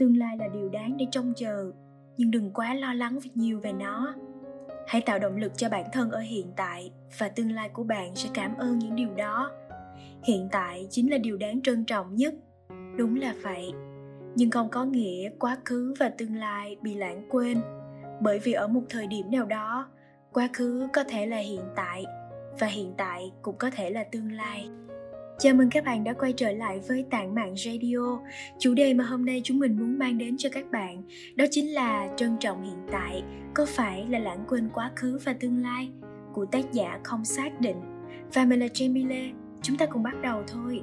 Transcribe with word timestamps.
tương 0.00 0.16
lai 0.16 0.36
là 0.38 0.48
điều 0.48 0.68
đáng 0.68 0.96
để 0.96 1.06
trông 1.10 1.32
chờ, 1.36 1.72
nhưng 2.16 2.30
đừng 2.30 2.50
quá 2.52 2.74
lo 2.74 2.92
lắng 2.92 3.18
về 3.24 3.30
nhiều 3.34 3.60
về 3.60 3.72
nó. 3.72 4.14
Hãy 4.86 5.00
tạo 5.00 5.18
động 5.18 5.36
lực 5.36 5.52
cho 5.56 5.68
bản 5.68 5.84
thân 5.92 6.10
ở 6.10 6.18
hiện 6.18 6.46
tại 6.56 6.92
và 7.18 7.28
tương 7.28 7.52
lai 7.52 7.68
của 7.68 7.84
bạn 7.84 8.14
sẽ 8.14 8.28
cảm 8.34 8.56
ơn 8.56 8.78
những 8.78 8.96
điều 8.96 9.14
đó. 9.14 9.50
Hiện 10.22 10.48
tại 10.52 10.86
chính 10.90 11.10
là 11.10 11.18
điều 11.18 11.36
đáng 11.36 11.62
trân 11.62 11.84
trọng 11.84 12.14
nhất. 12.14 12.34
Đúng 12.96 13.16
là 13.16 13.34
vậy. 13.42 13.72
Nhưng 14.34 14.50
không 14.50 14.68
có 14.68 14.84
nghĩa 14.84 15.30
quá 15.38 15.56
khứ 15.64 15.94
và 15.98 16.08
tương 16.08 16.36
lai 16.36 16.76
bị 16.82 16.94
lãng 16.94 17.26
quên, 17.30 17.60
bởi 18.20 18.38
vì 18.38 18.52
ở 18.52 18.68
một 18.68 18.82
thời 18.88 19.06
điểm 19.06 19.30
nào 19.30 19.46
đó, 19.46 19.88
quá 20.32 20.48
khứ 20.52 20.88
có 20.92 21.04
thể 21.04 21.26
là 21.26 21.38
hiện 21.38 21.64
tại 21.76 22.04
và 22.58 22.66
hiện 22.66 22.94
tại 22.96 23.32
cũng 23.42 23.56
có 23.58 23.70
thể 23.70 23.90
là 23.90 24.04
tương 24.04 24.32
lai. 24.32 24.68
Chào 25.42 25.54
mừng 25.54 25.70
các 25.70 25.84
bạn 25.84 26.04
đã 26.04 26.12
quay 26.12 26.32
trở 26.32 26.52
lại 26.52 26.80
với 26.88 27.04
Tạng 27.10 27.34
Mạng 27.34 27.54
Radio. 27.56 28.20
Chủ 28.58 28.74
đề 28.74 28.94
mà 28.94 29.04
hôm 29.04 29.24
nay 29.26 29.40
chúng 29.44 29.58
mình 29.58 29.78
muốn 29.78 29.98
mang 29.98 30.18
đến 30.18 30.36
cho 30.38 30.48
các 30.52 30.70
bạn 30.70 31.02
đó 31.36 31.44
chính 31.50 31.74
là 31.74 32.08
trân 32.16 32.36
trọng 32.40 32.62
hiện 32.62 32.76
tại, 32.92 33.22
có 33.54 33.66
phải 33.66 34.06
là 34.08 34.18
lãng 34.18 34.44
quên 34.48 34.68
quá 34.74 34.90
khứ 34.96 35.18
và 35.24 35.32
tương 35.32 35.62
lai 35.62 35.90
của 36.32 36.46
tác 36.46 36.72
giả 36.72 36.98
không 37.04 37.24
xác 37.24 37.60
định. 37.60 37.76
Và 38.34 38.44
mình 38.44 38.60
là 38.60 38.66
Jamie 38.66 39.32
chúng 39.62 39.76
ta 39.76 39.86
cùng 39.86 40.02
bắt 40.02 40.14
đầu 40.22 40.42
thôi. 40.46 40.82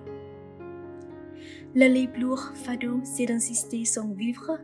Le 1.74 1.90
livre 1.90 2.16
lourd 2.16 2.42
fardeau 2.66 3.00
si 3.06 3.26
d'insister 3.26 4.16
vivre 4.16 4.64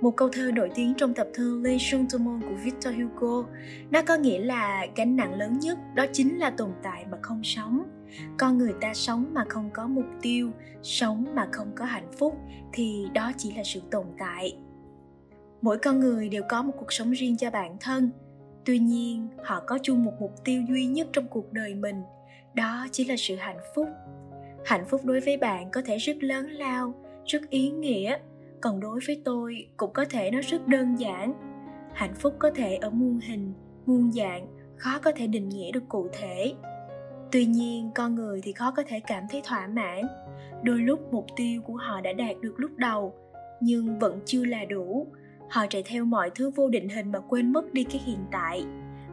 một 0.00 0.16
câu 0.16 0.28
thơ 0.28 0.50
nổi 0.54 0.70
tiếng 0.74 0.94
trong 0.96 1.14
tập 1.14 1.26
thơ 1.34 1.60
Les 1.64 1.82
Chants 1.90 2.12
du 2.12 2.18
Monde 2.18 2.46
của 2.48 2.54
Victor 2.64 2.94
Hugo. 2.94 3.48
Nó 3.90 4.02
có 4.02 4.16
nghĩa 4.16 4.38
là 4.38 4.86
gánh 4.96 5.16
nặng 5.16 5.34
lớn 5.34 5.58
nhất 5.58 5.78
đó 5.94 6.06
chính 6.12 6.38
là 6.38 6.50
tồn 6.50 6.70
tại 6.82 7.04
mà 7.10 7.18
không 7.22 7.40
sống. 7.44 7.82
Con 8.38 8.58
người 8.58 8.72
ta 8.80 8.94
sống 8.94 9.26
mà 9.34 9.44
không 9.48 9.70
có 9.72 9.86
mục 9.86 10.06
tiêu, 10.22 10.50
sống 10.82 11.24
mà 11.34 11.48
không 11.52 11.72
có 11.76 11.84
hạnh 11.84 12.12
phúc 12.18 12.38
thì 12.72 13.06
đó 13.14 13.32
chỉ 13.36 13.52
là 13.54 13.62
sự 13.64 13.80
tồn 13.90 14.06
tại. 14.18 14.56
Mỗi 15.62 15.78
con 15.78 16.00
người 16.00 16.28
đều 16.28 16.42
có 16.48 16.62
một 16.62 16.72
cuộc 16.78 16.92
sống 16.92 17.10
riêng 17.10 17.36
cho 17.36 17.50
bản 17.50 17.76
thân. 17.80 18.10
Tuy 18.64 18.78
nhiên, 18.78 19.28
họ 19.44 19.62
có 19.66 19.78
chung 19.82 20.04
một 20.04 20.12
mục 20.20 20.44
tiêu 20.44 20.62
duy 20.68 20.86
nhất 20.86 21.08
trong 21.12 21.28
cuộc 21.28 21.52
đời 21.52 21.74
mình, 21.74 22.02
đó 22.54 22.86
chỉ 22.92 23.04
là 23.04 23.14
sự 23.18 23.36
hạnh 23.36 23.60
phúc. 23.74 23.88
Hạnh 24.64 24.84
phúc 24.88 25.00
đối 25.04 25.20
với 25.20 25.36
bạn 25.36 25.70
có 25.70 25.82
thể 25.84 25.96
rất 25.96 26.22
lớn 26.22 26.50
lao, 26.50 26.94
rất 27.24 27.50
ý 27.50 27.70
nghĩa 27.70 28.18
còn 28.62 28.80
đối 28.80 29.00
với 29.06 29.22
tôi 29.24 29.66
cũng 29.76 29.92
có 29.92 30.04
thể 30.10 30.30
nó 30.30 30.40
rất 30.40 30.66
đơn 30.66 30.96
giản 31.00 31.34
hạnh 31.94 32.14
phúc 32.14 32.34
có 32.38 32.50
thể 32.54 32.76
ở 32.76 32.90
muôn 32.90 33.20
hình 33.20 33.52
muôn 33.86 34.12
dạng 34.12 34.46
khó 34.76 34.98
có 34.98 35.12
thể 35.16 35.26
định 35.26 35.48
nghĩa 35.48 35.72
được 35.72 35.88
cụ 35.88 36.08
thể 36.12 36.54
tuy 37.32 37.46
nhiên, 37.46 37.90
con 37.94 38.14
người 38.14 38.40
thì 38.42 38.52
khó 38.52 38.70
có 38.70 38.82
thể 38.88 39.00
cảm 39.00 39.24
thấy 39.30 39.42
thỏa 39.44 39.66
mãn. 39.66 40.02
Đôi 40.62 40.78
lúc 40.78 41.12
mục 41.12 41.26
tiêu 41.36 41.62
của 41.62 41.76
họ 41.76 42.00
đã 42.00 42.12
đạt 42.12 42.36
được 42.40 42.54
lúc 42.56 42.70
đầu, 42.76 43.14
nhưng 43.60 43.98
vẫn 43.98 44.20
chưa 44.24 44.44
là 44.44 44.64
đủ. 44.64 45.06
Họ 45.50 45.66
chạy 45.70 45.82
theo 45.86 46.04
mọi 46.04 46.30
thứ 46.34 46.50
vô 46.50 46.68
định 46.68 46.88
hình 46.88 47.12
mà 47.12 47.18
quên 47.20 47.52
mất 47.52 47.72
đi 47.72 47.84
cái 47.84 48.02
hiện 48.04 48.18
tại. 48.32 48.64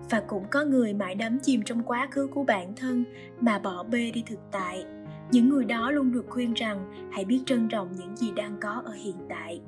Và 0.10 0.24
cũng 0.28 0.44
có 0.52 0.64
người 0.64 0.94
mãi 0.94 1.16
đắm 1.16 1.40
chìm 1.42 1.62
trong 1.64 1.84
quá 1.84 2.08
khứ 2.12 2.28
của 2.28 2.44
bản 2.44 2.76
thân 2.76 3.04
mà 3.40 3.60
bỏ 3.60 3.84
bê 3.84 4.12
đi 4.12 4.24
thực 4.28 4.40
tại. 4.52 4.84
Những 5.32 5.50
người 5.50 5.66
đó 5.66 5.92
luôn 5.92 6.12
được 6.12 6.26
khuyên 6.30 6.54
rằng 6.54 7.10
hãy 7.12 7.26
biết 7.26 7.42
trân 7.46 7.68
trọng 7.68 7.96
những 7.96 8.16
gì 8.16 8.32
đang 8.36 8.58
có 8.62 8.82
ở 8.86 8.92
hiện 8.92 9.16
tại. 9.30 9.62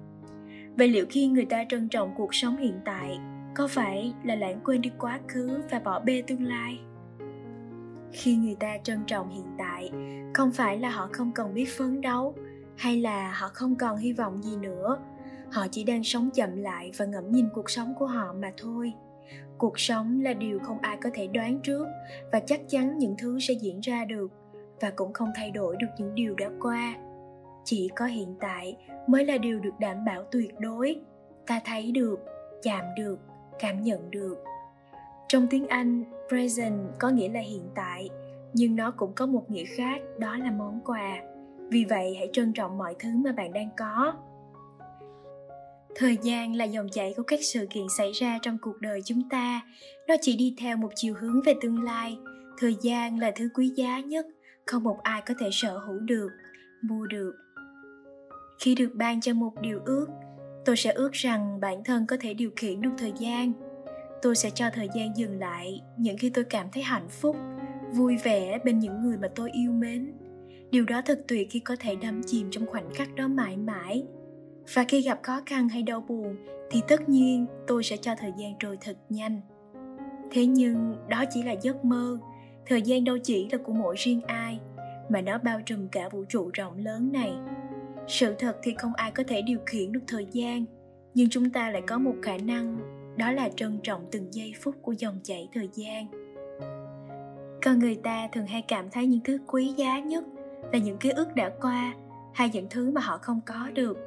Vậy 0.78 0.88
liệu 0.88 1.06
khi 1.10 1.28
người 1.28 1.46
ta 1.46 1.64
trân 1.70 1.90
trọng 1.90 2.14
cuộc 2.16 2.36
sống 2.36 2.58
hiện 2.58 2.80
tại, 2.86 3.20
có 3.56 3.68
phải 3.68 4.14
là 4.24 4.36
lãng 4.36 4.60
quên 4.64 4.82
đi 4.82 4.92
quá 4.98 5.20
khứ 5.28 5.62
và 5.72 5.80
bỏ 5.80 6.00
bê 6.00 6.24
tương 6.28 6.44
lai? 6.44 6.80
Khi 8.14 8.36
người 8.36 8.56
ta 8.56 8.78
trân 8.84 9.00
trọng 9.08 9.30
hiện 9.30 9.46
tại, 9.58 9.92
không 10.34 10.52
phải 10.52 10.78
là 10.78 10.90
họ 10.90 11.10
không 11.12 11.32
còn 11.36 11.54
biết 11.54 11.66
phấn 11.78 12.02
đấu, 12.02 12.36
hay 12.78 13.02
là 13.02 13.32
họ 13.32 13.48
không 13.54 13.76
còn 13.76 13.98
hy 13.98 14.14
vọng 14.14 14.44
gì 14.44 14.58
nữa. 14.58 14.98
Họ 15.52 15.68
chỉ 15.72 15.84
đang 15.84 16.04
sống 16.04 16.30
chậm 16.34 16.58
lại 16.58 16.92
và 16.98 17.06
ngẫm 17.06 17.32
nhìn 17.32 17.50
cuộc 17.54 17.70
sống 17.70 17.94
của 18.00 18.06
họ 18.06 18.34
mà 18.34 18.52
thôi. 18.58 18.94
Cuộc 19.58 19.80
sống 19.80 20.22
là 20.22 20.34
điều 20.34 20.60
không 20.60 20.78
ai 20.82 20.98
có 21.04 21.10
thể 21.14 21.28
đoán 21.28 21.60
trước 21.60 21.88
và 22.32 22.40
chắc 22.40 22.62
chắn 22.68 22.98
những 22.98 23.16
thứ 23.18 23.40
sẽ 23.40 23.54
diễn 23.54 23.80
ra 23.80 24.06
được 24.06 24.32
và 24.80 24.92
cũng 24.96 25.14
không 25.14 25.30
thay 25.36 25.52
đổi 25.52 25.76
được 25.80 25.88
những 25.98 26.16
điều 26.16 26.36
đã 26.36 26.50
qua. 26.62 26.96
Chỉ 27.64 27.90
có 27.96 28.06
hiện 28.06 28.36
tại 28.40 28.78
mới 29.08 29.26
là 29.26 29.38
điều 29.38 29.60
được 29.60 29.80
đảm 29.80 30.06
bảo 30.06 30.24
tuyệt 30.32 30.60
đối. 30.60 30.96
Ta 31.48 31.62
thấy 31.66 31.92
được, 31.92 32.20
chạm 32.64 32.86
được, 32.98 33.20
cảm 33.60 33.84
nhận 33.84 34.12
được 34.12 34.44
trong 35.32 35.48
tiếng 35.48 35.68
anh, 35.68 36.04
present 36.30 36.80
có 37.00 37.10
nghĩa 37.10 37.30
là 37.30 37.40
hiện 37.40 37.70
tại, 37.76 38.10
nhưng 38.54 38.76
nó 38.76 38.92
cũng 38.92 39.14
có 39.16 39.26
một 39.26 39.52
nghĩa 39.52 39.66
khác, 39.66 40.02
đó 40.20 40.38
là 40.38 40.52
món 40.52 40.80
quà. 40.86 41.22
Vì 41.70 41.86
vậy, 41.86 42.16
hãy 42.18 42.30
trân 42.34 42.54
trọng 42.54 42.78
mọi 42.78 42.96
thứ 43.00 43.10
mà 43.16 43.32
bạn 43.32 43.54
đang 43.54 43.70
có. 43.78 44.14
Thời 45.96 46.18
gian 46.22 46.56
là 46.56 46.66
dòng 46.66 46.90
chảy 46.90 47.14
của 47.18 47.24
các 47.24 47.40
sự 47.44 47.68
kiện 47.70 47.84
xảy 47.98 48.12
ra 48.12 48.40
trong 48.42 48.58
cuộc 48.62 48.82
đời 48.82 49.02
chúng 49.06 49.30
ta. 49.30 49.62
Nó 50.08 50.16
chỉ 50.22 50.36
đi 50.36 50.56
theo 50.58 50.78
một 50.78 50.92
chiều 50.96 51.16
hướng 51.20 51.42
về 51.42 51.54
tương 51.62 51.84
lai. 51.84 52.18
Thời 52.58 52.76
gian 52.82 53.20
là 53.20 53.32
thứ 53.36 53.50
quý 53.54 53.72
giá 53.76 54.00
nhất, 54.00 54.26
không 54.66 54.84
một 54.84 54.98
ai 55.04 55.22
có 55.22 55.34
thể 55.40 55.50
sở 55.52 55.78
hữu 55.78 56.00
được, 56.00 56.30
mua 56.82 57.06
được. 57.08 57.34
Khi 58.60 58.76
được 58.76 58.92
ban 58.94 59.22
cho 59.22 59.34
một 59.34 59.62
điều 59.62 59.80
ước, 59.86 60.08
tôi 60.66 60.78
sẽ 60.78 60.92
ước 60.92 61.12
rằng 61.12 61.60
bản 61.60 61.84
thân 61.84 62.08
có 62.08 62.18
thể 62.20 62.34
điều 62.34 62.52
khiển 62.56 62.82
được 62.82 62.92
thời 62.98 63.14
gian 63.20 63.71
tôi 64.22 64.36
sẽ 64.36 64.50
cho 64.50 64.70
thời 64.70 64.90
gian 64.94 65.18
dừng 65.18 65.40
lại 65.40 65.82
những 65.98 66.18
khi 66.18 66.30
tôi 66.30 66.44
cảm 66.44 66.68
thấy 66.72 66.84
hạnh 66.84 67.10
phúc, 67.10 67.36
vui 67.94 68.18
vẻ 68.18 68.60
bên 68.66 68.80
những 68.80 69.02
người 69.02 69.18
mà 69.18 69.28
tôi 69.36 69.52
yêu 69.52 69.72
mến. 69.72 70.14
Điều 70.72 70.86
đó 70.86 71.02
thật 71.06 71.24
tuyệt 71.28 71.48
khi 71.52 71.60
có 71.60 71.76
thể 71.80 71.96
đắm 71.96 72.22
chìm 72.26 72.48
trong 72.52 72.66
khoảnh 72.66 72.90
khắc 72.94 73.16
đó 73.16 73.28
mãi 73.28 73.58
mãi. 73.58 74.04
Và 74.74 74.86
khi 74.88 75.02
gặp 75.02 75.20
khó 75.24 75.42
khăn 75.46 75.70
hay 75.70 75.84
đau 75.84 76.02
buồn, 76.08 76.36
thì 76.72 76.82
tất 76.88 77.10
nhiên 77.10 77.46
tôi 77.68 77.84
sẽ 77.84 77.98
cho 77.98 78.16
thời 78.16 78.32
gian 78.38 78.54
trôi 78.60 78.78
thật 78.82 78.98
nhanh. 79.10 79.42
Thế 80.32 80.46
nhưng, 80.46 80.96
đó 81.10 81.24
chỉ 81.30 81.44
là 81.44 81.52
giấc 81.62 81.86
mơ. 81.86 82.18
Thời 82.66 82.82
gian 82.82 83.04
đâu 83.04 83.18
chỉ 83.24 83.50
là 83.52 83.58
của 83.58 83.74
mỗi 83.74 83.96
riêng 83.98 84.22
ai, 84.22 84.60
mà 85.10 85.22
nó 85.22 85.38
bao 85.38 85.62
trùm 85.66 85.88
cả 85.88 86.10
vũ 86.10 86.24
trụ 86.30 86.50
rộng 86.54 86.78
lớn 86.78 87.12
này. 87.12 87.34
Sự 88.08 88.36
thật 88.40 88.58
thì 88.64 88.74
không 88.78 88.94
ai 88.94 89.12
có 89.12 89.24
thể 89.28 89.42
điều 89.42 89.60
khiển 89.66 89.92
được 89.92 90.04
thời 90.08 90.28
gian, 90.32 90.66
nhưng 91.14 91.30
chúng 91.30 91.50
ta 91.50 91.70
lại 91.70 91.82
có 91.88 91.98
một 91.98 92.16
khả 92.22 92.38
năng 92.38 92.78
đó 93.22 93.32
là 93.32 93.50
trân 93.56 93.80
trọng 93.84 94.06
từng 94.12 94.34
giây 94.34 94.54
phút 94.62 94.76
của 94.82 94.92
dòng 94.92 95.20
chảy 95.24 95.50
thời 95.54 95.70
gian. 95.74 96.08
Con 97.66 97.80
người 97.80 97.96
ta 97.96 98.28
thường 98.32 98.48
hay 98.48 98.62
cảm 98.62 98.90
thấy 98.90 99.08
những 99.08 99.20
thứ 99.24 99.38
quý 99.48 99.74
giá 99.78 100.00
nhất 100.00 100.24
là 100.74 100.80
những 100.80 100.98
ký 100.98 101.10
ức 101.10 101.36
đã 101.36 101.52
qua 101.62 101.94
hay 102.34 102.50
những 102.54 102.68
thứ 102.70 102.92
mà 102.92 103.02
họ 103.02 103.18
không 103.18 103.42
có 103.46 103.70
được. 103.74 103.98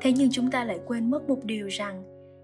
Thế 0.00 0.12
nhưng 0.12 0.28
chúng 0.30 0.50
ta 0.50 0.64
lại 0.64 0.78
quên 0.86 1.10
mất 1.10 1.28
một 1.28 1.44
điều 1.44 1.66
rằng 1.66 2.02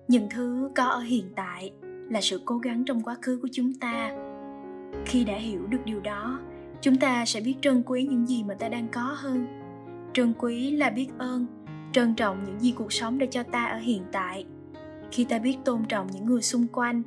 những 0.09 0.29
thứ 0.31 0.71
có 0.77 0.85
ở 0.85 1.01
hiện 1.01 1.25
tại 1.37 1.73
là 1.85 2.21
sự 2.21 2.41
cố 2.45 2.59
gắng 2.59 2.85
trong 2.85 3.03
quá 3.03 3.17
khứ 3.23 3.39
của 3.43 3.49
chúng 3.53 3.75
ta. 3.75 4.17
Khi 5.07 5.25
đã 5.25 5.37
hiểu 5.37 5.67
được 5.67 5.85
điều 5.85 6.01
đó, 6.01 6.41
chúng 6.81 6.97
ta 6.97 7.25
sẽ 7.25 7.41
biết 7.41 7.55
trân 7.61 7.83
quý 7.87 8.07
những 8.11 8.27
gì 8.27 8.45
mà 8.45 8.55
ta 8.55 8.69
đang 8.69 8.89
có 8.89 9.17
hơn. 9.17 9.47
Trân 10.13 10.35
quý 10.39 10.71
là 10.71 10.91
biết 10.91 11.09
ơn, 11.19 11.47
trân 11.93 12.15
trọng 12.15 12.45
những 12.45 12.61
gì 12.61 12.75
cuộc 12.77 12.93
sống 12.93 13.19
đã 13.19 13.27
cho 13.31 13.43
ta 13.43 13.65
ở 13.65 13.79
hiện 13.79 14.03
tại 14.13 14.45
khi 15.13 15.25
ta 15.25 15.39
biết 15.39 15.57
tôn 15.65 15.85
trọng 15.85 16.07
những 16.07 16.27
người 16.27 16.43
xung 16.43 16.67
quanh, 16.73 17.03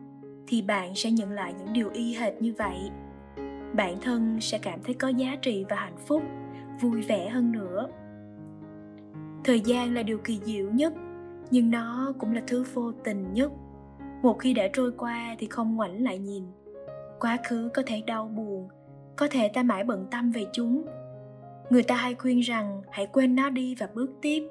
thì 0.48 0.62
bạn 0.62 0.96
sẽ 0.96 1.12
nhận 1.12 1.32
lại 1.32 1.54
những 1.58 1.74
điều 1.74 1.90
y 1.90 2.14
hệt 2.14 2.42
như 2.42 2.54
vậy. 2.58 2.78
Bản 3.74 4.02
thân 4.02 4.38
sẽ 4.42 4.58
cảm 4.58 4.80
thấy 4.84 4.94
có 4.94 5.08
giá 5.08 5.36
trị 5.42 5.66
và 5.70 5.76
hạnh 5.76 5.98
phúc, 6.08 6.22
vui 6.82 7.02
vẻ 7.02 7.30
hơn 7.30 7.52
nữa. 7.52 7.88
Thời 9.44 9.60
gian 9.60 9.94
là 9.94 10.04
điều 10.04 10.18
kỳ 10.18 10.40
diệu 10.44 10.72
nhất, 10.72 10.94
nhưng 11.52 11.72
nó 11.72 12.14
cũng 12.20 12.34
là 12.34 12.42
thứ 12.48 12.66
vô 12.74 12.92
tình 12.92 13.34
nhất. 13.34 13.52
Một 14.22 14.40
khi 14.40 14.54
đã 14.54 14.68
trôi 14.74 14.92
qua 14.98 15.36
thì 15.40 15.48
không 15.48 15.76
ngoảnh 15.76 16.04
lại 16.04 16.20
nhìn. 16.20 16.44
Quá 17.20 17.38
khứ 17.48 17.70
có 17.74 17.84
thể 17.86 18.02
đau 18.08 18.28
buồn, 18.28 18.68
có 19.16 19.28
thể 19.32 19.52
ta 19.54 19.64
mãi 19.64 19.84
bận 19.84 20.08
tâm 20.12 20.32
về 20.32 20.46
chúng. 20.54 20.86
Người 21.70 21.84
ta 21.84 21.96
hay 21.96 22.16
khuyên 22.16 22.40
rằng 22.40 22.82
hãy 22.92 23.08
quên 23.08 23.36
nó 23.36 23.50
đi 23.50 23.76
và 23.76 23.88
bước 23.94 24.12
tiếp, 24.22 24.50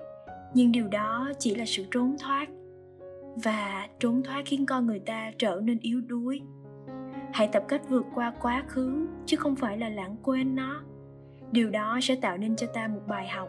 nhưng 0.54 0.72
điều 0.72 0.88
đó 0.88 1.32
chỉ 1.38 1.54
là 1.54 1.64
sự 1.66 1.84
trốn 1.90 2.16
thoát 2.18 2.46
và 3.36 3.88
trốn 4.00 4.22
thoát 4.22 4.42
khiến 4.44 4.66
con 4.66 4.86
người 4.86 4.98
ta 4.98 5.30
trở 5.38 5.60
nên 5.64 5.78
yếu 5.78 6.00
đuối. 6.00 6.40
Hãy 7.32 7.48
tập 7.52 7.64
cách 7.68 7.82
vượt 7.88 8.06
qua 8.14 8.32
quá 8.40 8.64
khứ, 8.68 9.06
chứ 9.26 9.36
không 9.36 9.56
phải 9.56 9.78
là 9.78 9.88
lãng 9.88 10.16
quên 10.22 10.54
nó. 10.54 10.82
Điều 11.52 11.70
đó 11.70 11.98
sẽ 12.02 12.16
tạo 12.16 12.36
nên 12.36 12.56
cho 12.56 12.66
ta 12.66 12.88
một 12.88 13.00
bài 13.08 13.28
học. 13.28 13.48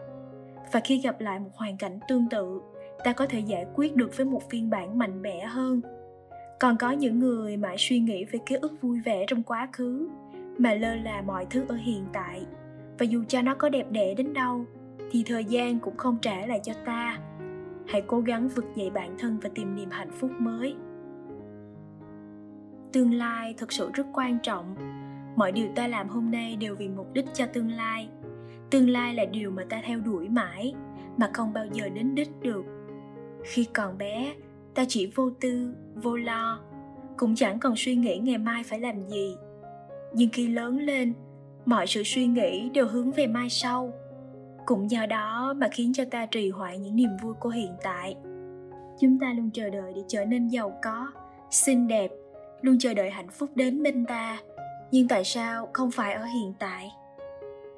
Và 0.72 0.80
khi 0.84 1.00
gặp 1.00 1.20
lại 1.20 1.38
một 1.38 1.50
hoàn 1.54 1.76
cảnh 1.76 1.98
tương 2.08 2.28
tự, 2.28 2.60
ta 3.04 3.12
có 3.12 3.26
thể 3.26 3.40
giải 3.40 3.66
quyết 3.74 3.96
được 3.96 4.16
với 4.16 4.26
một 4.26 4.50
phiên 4.50 4.70
bản 4.70 4.98
mạnh 4.98 5.22
mẽ 5.22 5.44
hơn. 5.44 5.80
Còn 6.60 6.76
có 6.76 6.90
những 6.90 7.18
người 7.18 7.56
mãi 7.56 7.76
suy 7.78 7.98
nghĩ 7.98 8.24
về 8.24 8.38
ký 8.46 8.54
ức 8.54 8.72
vui 8.80 9.00
vẻ 9.00 9.24
trong 9.26 9.42
quá 9.42 9.68
khứ, 9.72 10.08
mà 10.58 10.74
lơ 10.74 10.94
là 10.94 11.22
mọi 11.22 11.46
thứ 11.50 11.64
ở 11.68 11.74
hiện 11.74 12.04
tại. 12.12 12.46
Và 12.98 13.04
dù 13.04 13.24
cho 13.28 13.42
nó 13.42 13.54
có 13.54 13.68
đẹp 13.68 13.86
đẽ 13.90 14.14
đến 14.14 14.32
đâu, 14.32 14.64
thì 15.10 15.22
thời 15.26 15.44
gian 15.44 15.78
cũng 15.78 15.96
không 15.96 16.18
trả 16.22 16.46
lại 16.46 16.60
cho 16.62 16.72
ta 16.84 17.18
hãy 17.94 18.02
cố 18.06 18.20
gắng 18.20 18.48
vực 18.48 18.64
dậy 18.74 18.90
bản 18.90 19.16
thân 19.18 19.38
và 19.42 19.50
tìm 19.54 19.76
niềm 19.76 19.90
hạnh 19.90 20.10
phúc 20.10 20.30
mới. 20.38 20.74
Tương 22.92 23.14
lai 23.14 23.54
thật 23.58 23.72
sự 23.72 23.90
rất 23.94 24.06
quan 24.12 24.38
trọng. 24.42 24.76
Mọi 25.36 25.52
điều 25.52 25.68
ta 25.74 25.86
làm 25.86 26.08
hôm 26.08 26.30
nay 26.30 26.56
đều 26.56 26.76
vì 26.76 26.88
mục 26.88 27.12
đích 27.12 27.24
cho 27.34 27.46
tương 27.46 27.70
lai. 27.70 28.08
Tương 28.70 28.90
lai 28.90 29.14
là 29.14 29.24
điều 29.24 29.50
mà 29.50 29.64
ta 29.70 29.82
theo 29.84 30.00
đuổi 30.00 30.28
mãi, 30.28 30.74
mà 31.16 31.30
không 31.34 31.52
bao 31.52 31.66
giờ 31.72 31.88
đến 31.88 32.14
đích 32.14 32.40
được. 32.40 32.64
Khi 33.44 33.64
còn 33.64 33.98
bé, 33.98 34.34
ta 34.74 34.84
chỉ 34.88 35.12
vô 35.14 35.30
tư, 35.40 35.74
vô 35.94 36.16
lo, 36.16 36.60
cũng 37.16 37.34
chẳng 37.34 37.58
còn 37.58 37.74
suy 37.76 37.96
nghĩ 37.96 38.18
ngày 38.18 38.38
mai 38.38 38.62
phải 38.64 38.80
làm 38.80 39.02
gì. 39.08 39.36
Nhưng 40.14 40.30
khi 40.32 40.48
lớn 40.48 40.78
lên, 40.78 41.12
mọi 41.66 41.86
sự 41.86 42.02
suy 42.04 42.26
nghĩ 42.26 42.70
đều 42.70 42.88
hướng 42.88 43.12
về 43.12 43.26
mai 43.26 43.50
sau 43.50 43.92
cũng 44.66 44.90
do 44.90 45.06
đó 45.06 45.54
mà 45.56 45.68
khiến 45.72 45.92
cho 45.92 46.04
ta 46.10 46.26
trì 46.26 46.50
hoãn 46.50 46.82
những 46.82 46.96
niềm 46.96 47.10
vui 47.22 47.34
của 47.40 47.48
hiện 47.48 47.72
tại. 47.82 48.16
Chúng 49.00 49.18
ta 49.18 49.32
luôn 49.36 49.50
chờ 49.50 49.70
đợi 49.70 49.92
để 49.96 50.02
trở 50.08 50.24
nên 50.24 50.48
giàu 50.48 50.78
có, 50.82 51.12
xinh 51.50 51.88
đẹp, 51.88 52.10
luôn 52.60 52.78
chờ 52.78 52.94
đợi 52.94 53.10
hạnh 53.10 53.28
phúc 53.28 53.50
đến 53.54 53.82
bên 53.82 54.06
ta. 54.06 54.38
Nhưng 54.90 55.08
tại 55.08 55.24
sao 55.24 55.68
không 55.72 55.90
phải 55.90 56.14
ở 56.14 56.24
hiện 56.24 56.54
tại? 56.58 56.90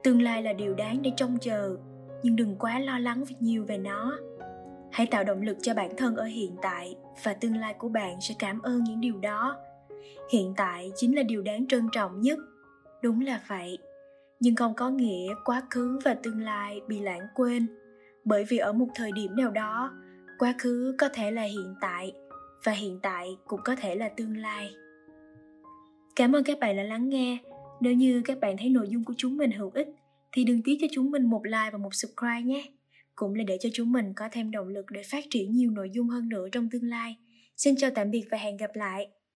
Tương 0.03 0.23
lai 0.23 0.43
là 0.43 0.53
điều 0.53 0.75
đáng 0.75 1.03
để 1.03 1.12
trông 1.17 1.38
chờ, 1.41 1.77
nhưng 2.23 2.37
đừng 2.37 2.56
quá 2.56 2.79
lo 2.79 2.99
lắng 2.99 3.25
nhiều 3.41 3.65
về 3.65 3.79
nó. 3.79 4.19
Hãy 4.93 5.06
tạo 5.06 5.25
động 5.25 5.43
lực 5.43 5.56
cho 5.62 5.75
bản 5.75 5.91
thân 5.97 6.17
ở 6.17 6.25
hiện 6.25 6.56
tại, 6.62 6.97
và 7.23 7.33
tương 7.33 7.56
lai 7.56 7.75
của 7.75 7.88
bạn 7.88 8.21
sẽ 8.21 8.35
cảm 8.38 8.62
ơn 8.62 8.85
những 8.85 9.00
điều 9.00 9.19
đó. 9.19 9.56
Hiện 10.33 10.55
tại 10.56 10.91
chính 10.97 11.17
là 11.17 11.23
điều 11.23 11.43
đáng 11.43 11.67
trân 11.67 11.88
trọng 11.93 12.21
nhất. 12.21 12.38
Đúng 13.03 13.21
là 13.21 13.41
vậy 13.49 13.79
nhưng 14.41 14.56
không 14.56 14.75
có 14.75 14.91
nghĩa 14.91 15.35
quá 15.44 15.62
khứ 15.71 15.99
và 16.05 16.15
tương 16.15 16.41
lai 16.41 16.81
bị 16.88 17.00
lãng 17.00 17.27
quên. 17.35 17.67
Bởi 18.25 18.44
vì 18.44 18.59
ở 18.59 18.73
một 18.73 18.88
thời 18.94 19.12
điểm 19.12 19.37
nào 19.37 19.50
đó, 19.50 19.93
quá 20.38 20.55
khứ 20.59 20.94
có 20.99 21.09
thể 21.09 21.31
là 21.31 21.43
hiện 21.43 21.75
tại 21.81 22.12
và 22.65 22.73
hiện 22.73 22.99
tại 23.03 23.37
cũng 23.47 23.61
có 23.65 23.77
thể 23.77 23.94
là 23.94 24.09
tương 24.09 24.37
lai. 24.37 24.75
Cảm 26.17 26.37
ơn 26.37 26.44
các 26.44 26.59
bạn 26.59 26.77
đã 26.77 26.83
lắng 26.83 27.09
nghe. 27.09 27.38
Nếu 27.81 27.93
như 27.93 28.23
các 28.25 28.41
bạn 28.41 28.56
thấy 28.56 28.69
nội 28.69 28.88
dung 28.88 29.05
của 29.05 29.15
chúng 29.17 29.37
mình 29.37 29.50
hữu 29.50 29.71
ích, 29.75 29.88
thì 30.33 30.44
đừng 30.44 30.62
tiếc 30.62 30.79
cho 30.81 30.87
chúng 30.93 31.11
mình 31.11 31.25
một 31.25 31.41
like 31.44 31.71
và 31.73 31.79
một 31.79 31.94
subscribe 31.94 32.43
nhé. 32.43 32.65
Cũng 33.15 33.35
là 33.35 33.44
để 33.47 33.59
cho 33.61 33.69
chúng 33.73 33.93
mình 33.93 34.12
có 34.17 34.29
thêm 34.33 34.50
động 34.50 34.69
lực 34.69 34.87
để 34.91 35.03
phát 35.03 35.25
triển 35.31 35.53
nhiều 35.53 35.71
nội 35.71 35.91
dung 35.91 36.09
hơn 36.09 36.29
nữa 36.29 36.49
trong 36.53 36.69
tương 36.71 36.85
lai. 36.85 37.17
Xin 37.56 37.77
chào 37.77 37.91
tạm 37.94 38.11
biệt 38.11 38.25
và 38.31 38.38
hẹn 38.38 38.56
gặp 38.56 38.71
lại! 38.75 39.09